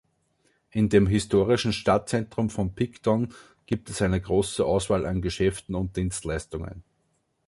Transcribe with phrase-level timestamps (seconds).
[0.71, 3.35] In dem historischen Stadtzentrum von Picton
[3.67, 6.83] gibt es eine große Auswahl an Geschäften und Dienstleistungen.